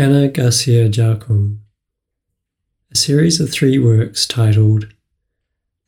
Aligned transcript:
Ana 0.00 0.28
Garcia 0.28 0.88
Jarcon, 0.88 1.58
a 2.90 2.96
series 2.96 3.38
of 3.38 3.50
three 3.50 3.78
works 3.78 4.26
titled 4.26 4.86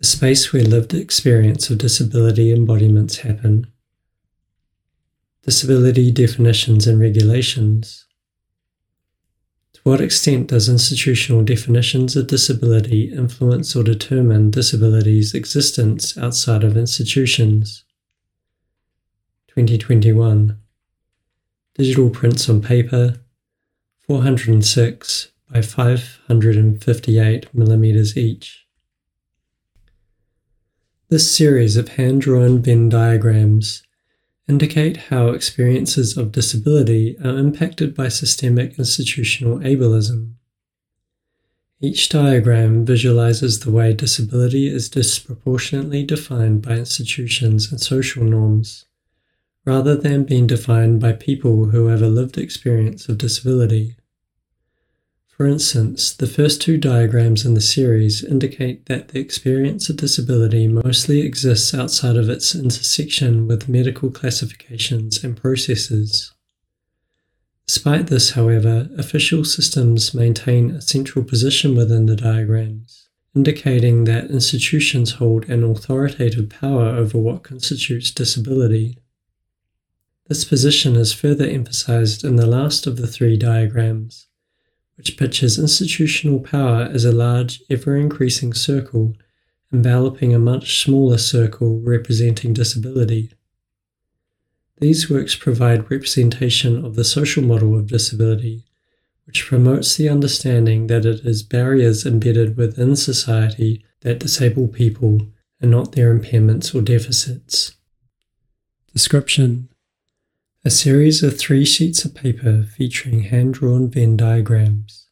The 0.00 0.04
Space 0.04 0.52
Where 0.52 0.64
Lived 0.64 0.92
Experience 0.92 1.70
of 1.70 1.78
Disability 1.78 2.52
Embodiments 2.52 3.20
Happen, 3.20 3.68
Disability 5.44 6.10
Definitions 6.12 6.86
and 6.86 7.00
Regulations. 7.00 8.04
To 9.72 9.80
what 9.82 10.02
extent 10.02 10.48
does 10.48 10.68
institutional 10.68 11.42
definitions 11.42 12.14
of 12.14 12.26
disability 12.26 13.10
influence 13.10 13.74
or 13.74 13.82
determine 13.82 14.50
disability's 14.50 15.32
existence 15.32 16.18
outside 16.18 16.64
of 16.64 16.76
institutions? 16.76 17.84
2021. 19.48 20.58
Digital 21.76 22.10
prints 22.10 22.50
on 22.50 22.60
paper 22.60 23.21
406 24.12 25.28
by 25.50 25.62
558 25.62 27.54
millimeters 27.54 28.14
each. 28.14 28.66
This 31.08 31.34
series 31.34 31.78
of 31.78 31.88
hand 31.88 32.20
drawn 32.20 32.60
Venn 32.60 32.90
diagrams 32.90 33.82
indicate 34.46 35.08
how 35.08 35.28
experiences 35.28 36.18
of 36.18 36.30
disability 36.30 37.16
are 37.24 37.38
impacted 37.38 37.94
by 37.94 38.08
systemic 38.08 38.78
institutional 38.78 39.60
ableism. 39.60 40.34
Each 41.80 42.10
diagram 42.10 42.84
visualizes 42.84 43.60
the 43.60 43.70
way 43.70 43.94
disability 43.94 44.66
is 44.66 44.90
disproportionately 44.90 46.04
defined 46.04 46.60
by 46.60 46.72
institutions 46.72 47.72
and 47.72 47.80
social 47.80 48.24
norms 48.24 48.84
rather 49.64 49.96
than 49.96 50.24
being 50.24 50.46
defined 50.46 51.00
by 51.00 51.12
people 51.12 51.66
who 51.70 51.86
have 51.86 52.02
a 52.02 52.08
lived 52.08 52.36
experience 52.36 53.08
of 53.08 53.16
disability. 53.16 53.96
For 55.32 55.46
instance, 55.46 56.12
the 56.12 56.26
first 56.26 56.60
two 56.60 56.76
diagrams 56.76 57.46
in 57.46 57.54
the 57.54 57.60
series 57.62 58.22
indicate 58.22 58.84
that 58.86 59.08
the 59.08 59.18
experience 59.18 59.88
of 59.88 59.96
disability 59.96 60.68
mostly 60.68 61.20
exists 61.20 61.72
outside 61.72 62.16
of 62.16 62.28
its 62.28 62.54
intersection 62.54 63.48
with 63.48 63.68
medical 63.68 64.10
classifications 64.10 65.24
and 65.24 65.34
processes. 65.34 66.34
Despite 67.66 68.08
this, 68.08 68.32
however, 68.32 68.90
official 68.98 69.44
systems 69.44 70.12
maintain 70.12 70.72
a 70.72 70.82
central 70.82 71.24
position 71.24 71.74
within 71.74 72.04
the 72.04 72.16
diagrams, 72.16 73.08
indicating 73.34 74.04
that 74.04 74.30
institutions 74.30 75.12
hold 75.12 75.48
an 75.48 75.64
authoritative 75.64 76.50
power 76.50 76.88
over 76.88 77.16
what 77.16 77.42
constitutes 77.42 78.10
disability. 78.10 78.98
This 80.28 80.44
position 80.44 80.94
is 80.94 81.14
further 81.14 81.46
emphasized 81.46 82.22
in 82.22 82.36
the 82.36 82.46
last 82.46 82.86
of 82.86 82.98
the 82.98 83.06
three 83.06 83.38
diagrams, 83.38 84.26
which 84.96 85.16
pictures 85.16 85.58
institutional 85.58 86.40
power 86.40 86.82
as 86.92 87.04
a 87.04 87.12
large, 87.12 87.62
ever 87.70 87.96
increasing 87.96 88.52
circle 88.52 89.14
enveloping 89.72 90.34
a 90.34 90.38
much 90.38 90.82
smaller 90.82 91.18
circle 91.18 91.80
representing 91.80 92.52
disability. 92.52 93.32
These 94.78 95.08
works 95.08 95.34
provide 95.34 95.90
representation 95.90 96.84
of 96.84 96.94
the 96.94 97.04
social 97.04 97.42
model 97.42 97.78
of 97.78 97.86
disability, 97.86 98.64
which 99.26 99.46
promotes 99.46 99.96
the 99.96 100.08
understanding 100.08 100.88
that 100.88 101.06
it 101.06 101.24
is 101.24 101.42
barriers 101.42 102.04
embedded 102.04 102.56
within 102.56 102.96
society 102.96 103.84
that 104.00 104.18
disable 104.18 104.68
people 104.68 105.28
and 105.60 105.70
not 105.70 105.92
their 105.92 106.16
impairments 106.16 106.74
or 106.74 106.82
deficits. 106.82 107.76
Description 108.92 109.68
a 110.64 110.70
series 110.70 111.24
of 111.24 111.36
three 111.36 111.64
sheets 111.64 112.04
of 112.04 112.14
paper 112.14 112.62
featuring 112.62 113.24
hand 113.24 113.54
drawn 113.54 113.90
Venn 113.90 114.16
diagrams. 114.16 115.08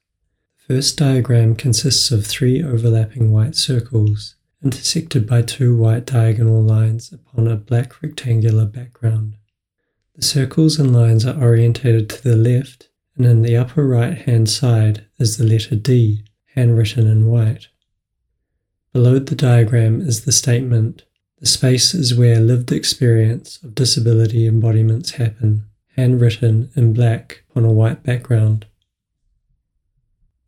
The 0.69 0.75
first 0.75 0.97
diagram 0.97 1.57
consists 1.57 2.13
of 2.13 2.25
three 2.25 2.63
overlapping 2.63 3.33
white 3.33 3.57
circles, 3.57 4.37
intersected 4.63 5.27
by 5.27 5.43
two 5.43 5.77
white 5.77 6.07
diagonal 6.07 6.63
lines 6.63 7.13
upon 7.13 7.49
a 7.49 7.57
black 7.57 8.01
rectangular 8.01 8.65
background. 8.65 9.35
The 10.15 10.23
circles 10.23 10.79
and 10.79 10.93
lines 10.93 11.27
are 11.27 11.43
orientated 11.43 12.09
to 12.11 12.23
the 12.23 12.37
left, 12.37 12.89
and 13.17 13.27
in 13.27 13.43
the 13.43 13.57
upper 13.57 13.85
right 13.85 14.19
hand 14.19 14.49
side 14.49 15.07
is 15.19 15.37
the 15.37 15.45
letter 15.45 15.75
D, 15.75 16.23
handwritten 16.55 17.09
in 17.09 17.27
white. 17.27 17.67
Below 18.93 19.19
the 19.19 19.35
diagram 19.35 20.01
is 20.01 20.25
the 20.25 20.33
statement 20.33 21.03
the 21.41 21.47
space 21.47 21.95
is 21.95 22.15
where 22.15 22.39
lived 22.39 22.71
experience 22.71 23.59
of 23.63 23.75
disability 23.75 24.47
embodiments 24.47 25.13
happen, 25.13 25.65
handwritten 25.97 26.71
in 26.77 26.93
black 26.93 27.45
on 27.57 27.65
a 27.65 27.73
white 27.73 28.03
background. 28.03 28.67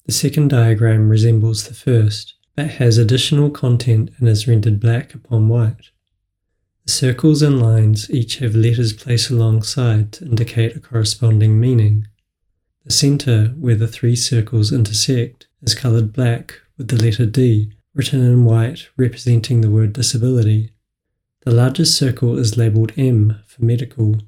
The 0.04 0.12
second 0.12 0.48
diagram 0.48 1.08
resembles 1.08 1.64
the 1.64 1.74
first, 1.74 2.34
but 2.56 2.72
has 2.72 2.98
additional 2.98 3.48
content 3.48 4.10
and 4.18 4.28
is 4.28 4.46
rendered 4.46 4.80
black 4.80 5.14
upon 5.14 5.48
white. 5.48 5.90
The 6.84 6.92
circles 6.92 7.40
and 7.40 7.62
lines 7.62 8.10
each 8.10 8.38
have 8.38 8.54
letters 8.54 8.92
placed 8.92 9.30
alongside 9.30 10.12
to 10.12 10.26
indicate 10.26 10.76
a 10.76 10.80
corresponding 10.80 11.58
meaning. 11.58 12.08
The 12.84 12.92
centre, 12.92 13.54
where 13.56 13.76
the 13.76 13.88
three 13.88 14.16
circles 14.16 14.72
intersect, 14.72 15.46
is 15.62 15.74
coloured 15.74 16.12
black 16.12 16.60
with 16.76 16.88
the 16.88 17.02
letter 17.02 17.24
D 17.24 17.72
written 17.94 18.20
in 18.20 18.44
white 18.44 18.88
representing 18.96 19.60
the 19.60 19.70
word 19.70 19.92
disability. 19.92 20.71
The 21.44 21.50
largest 21.50 21.96
circle 21.96 22.38
is 22.38 22.56
labelled 22.56 22.92
M 22.96 23.42
for 23.46 23.64
medical, 23.64 24.20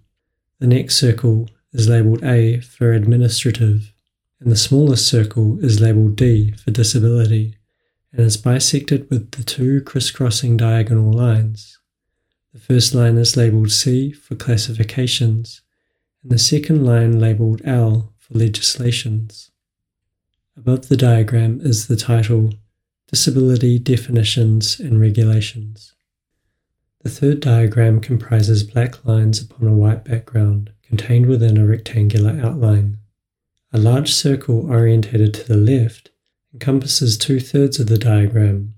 the 0.59 0.67
next 0.67 0.97
circle 0.97 1.49
is 1.73 1.89
labelled 1.89 2.25
A 2.25 2.61
for 2.61 2.93
administrative, 2.93 3.93
and 4.41 4.51
the 4.51 4.57
smallest 4.57 5.07
circle 5.07 5.63
is 5.65 5.81
labelled 5.81 6.17
D 6.17 6.53
for 6.53 6.71
disability 6.71 7.57
and 8.13 8.21
is 8.21 8.37
bisected 8.37 9.09
with 9.11 9.33
the 9.33 9.45
two 9.45 9.81
crisscrossing 9.83 10.57
diagonal 10.57 11.13
lines. 11.13 11.79
The 12.53 12.61
first 12.61 12.95
line 12.95 13.17
is 13.17 13.37
labelled 13.37 13.71
C 13.71 14.13
for 14.13 14.35
classifications, 14.35 15.63
and 16.23 16.33
the 16.33 16.39
second 16.39 16.85
line 16.85 17.19
labelled 17.19 17.63
L 17.65 18.13
for 18.19 18.39
legislations. 18.39 19.51
Above 20.57 20.89
the 20.89 20.97
diagram 20.97 21.61
is 21.61 21.89
the 21.89 21.97
title 21.97 22.55
Disability 23.09 23.79
Definitions 23.79 24.81
and 24.81 25.01
Regulations. 25.01 25.95
The 27.05 27.11
third 27.11 27.41
diagram 27.41 28.01
comprises 28.01 28.63
black 28.63 29.05
lines 29.05 29.43
upon 29.43 29.69
a 29.69 29.75
white 29.75 30.05
background 30.05 30.71
contained 30.83 31.27
within 31.27 31.59
a 31.59 31.67
rectangular 31.67 32.41
outline. 32.43 32.97
A 33.75 33.79
large 33.79 34.11
circle 34.11 34.67
orientated 34.71 35.35
to 35.35 35.47
the 35.47 35.57
left 35.59 36.11
encompasses 36.55 37.19
two 37.19 37.41
thirds 37.41 37.79
of 37.79 37.89
the 37.89 37.99
diagram. 37.99 38.73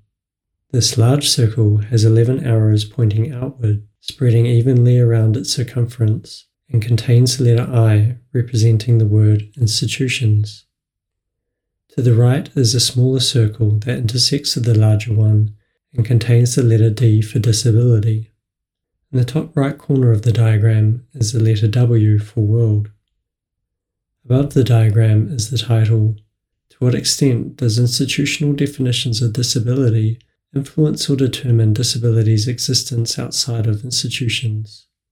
This 0.72 0.98
large 0.98 1.28
circle 1.28 1.76
has 1.76 2.04
11 2.04 2.44
arrows 2.44 2.84
pointing 2.84 3.32
outward, 3.32 3.86
spreading 4.00 4.44
evenly 4.44 4.98
around 4.98 5.36
its 5.36 5.53
circumference, 5.53 6.47
and 6.69 6.82
contains 6.82 7.36
the 7.36 7.44
letter 7.44 7.72
I 7.72 8.16
representing 8.32 8.98
the 8.98 9.06
word 9.06 9.44
institutions. 9.56 10.65
To 11.91 12.03
the 12.03 12.15
right 12.15 12.50
is 12.56 12.75
a 12.75 12.81
smaller 12.81 13.20
circle 13.20 13.78
that 13.81 13.98
intersects 13.98 14.56
with 14.56 14.65
the 14.65 14.76
larger 14.76 15.15
one 15.15 15.54
and 15.96 16.04
contains 16.04 16.54
the 16.54 16.62
letter 16.62 16.90
D 16.90 17.22
for 17.22 17.38
disability. 17.38 18.30
In 19.12 19.18
the 19.18 19.24
top 19.24 19.56
right 19.56 19.76
corner 19.76 20.12
of 20.12 20.22
the 20.22 20.32
diagram 20.32 21.06
is 21.14 21.32
the 21.32 21.42
letter 21.42 21.68
W 21.68 22.18
for 22.18 22.40
world. 22.40 22.90
Above 24.24 24.54
the 24.54 24.64
diagram 24.64 25.30
is 25.30 25.50
the 25.50 25.58
title 25.58 26.16
To 26.70 26.76
what 26.80 26.94
extent 26.94 27.56
does 27.56 27.78
institutional 27.78 28.52
definitions 28.52 29.22
of 29.22 29.32
disability 29.32 30.18
influence 30.54 31.08
or 31.08 31.16
determine 31.16 31.72
disability's 31.72 32.48
existence 32.48 33.18
outside 33.18 33.66
of 33.66 33.84
institutions? 33.84 34.86